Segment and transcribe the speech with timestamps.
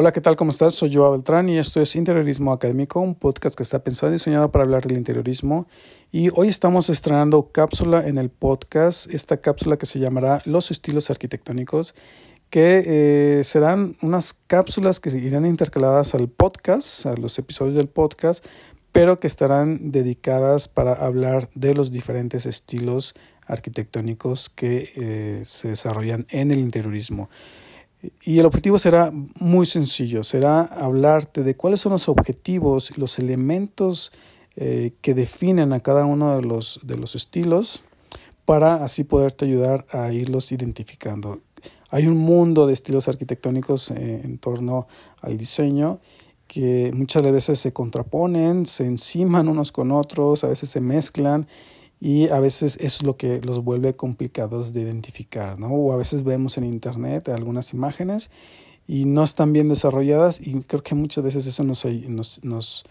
[0.00, 0.34] Hola, ¿qué tal?
[0.34, 0.76] ¿Cómo estás?
[0.76, 4.50] Soy Joa Beltrán y esto es Interiorismo Académico, un podcast que está pensado y diseñado
[4.50, 5.66] para hablar del interiorismo.
[6.10, 11.10] Y hoy estamos estrenando cápsula en el podcast, esta cápsula que se llamará Los estilos
[11.10, 11.94] arquitectónicos,
[12.48, 18.42] que eh, serán unas cápsulas que irán intercaladas al podcast, a los episodios del podcast,
[18.92, 23.12] pero que estarán dedicadas para hablar de los diferentes estilos
[23.46, 27.28] arquitectónicos que eh, se desarrollan en el interiorismo.
[28.22, 34.12] Y el objetivo será muy sencillo, será hablarte de cuáles son los objetivos los elementos
[34.56, 37.84] eh, que definen a cada uno de los, de los estilos
[38.46, 41.40] para así poderte ayudar a irlos identificando.
[41.90, 44.86] Hay un mundo de estilos arquitectónicos eh, en torno
[45.20, 46.00] al diseño
[46.46, 51.46] que muchas veces se contraponen, se enciman unos con otros, a veces se mezclan
[52.00, 55.68] y a veces es lo que los vuelve complicados de identificar, ¿no?
[55.68, 58.30] O a veces vemos en internet algunas imágenes
[58.88, 62.84] y no están bien desarrolladas y creo que muchas veces eso nos, nos, nos,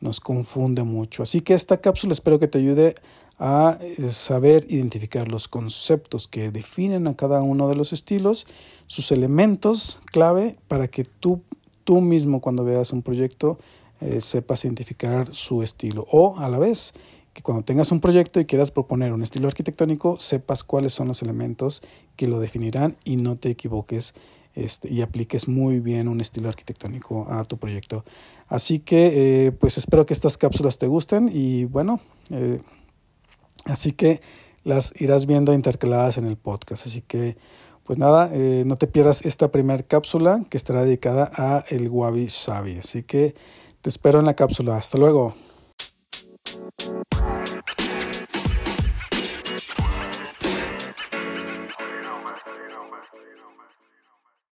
[0.00, 1.22] nos confunde mucho.
[1.22, 2.94] Así que esta cápsula espero que te ayude
[3.38, 8.46] a eh, saber identificar los conceptos que definen a cada uno de los estilos,
[8.86, 11.42] sus elementos clave para que tú,
[11.84, 13.58] tú mismo cuando veas un proyecto
[14.00, 16.94] eh, sepas identificar su estilo o a la vez
[17.34, 21.20] que cuando tengas un proyecto y quieras proponer un estilo arquitectónico, sepas cuáles son los
[21.20, 21.82] elementos
[22.16, 24.14] que lo definirán y no te equivoques
[24.54, 28.04] este, y apliques muy bien un estilo arquitectónico a tu proyecto.
[28.46, 32.60] Así que, eh, pues espero que estas cápsulas te gusten y bueno, eh,
[33.64, 34.20] así que
[34.62, 36.86] las irás viendo intercaladas en el podcast.
[36.86, 37.36] Así que,
[37.82, 42.28] pues nada, eh, no te pierdas esta primera cápsula que estará dedicada a el Wabi
[42.28, 42.78] Sabi.
[42.78, 43.34] Así que
[43.82, 44.76] te espero en la cápsula.
[44.76, 45.34] Hasta luego.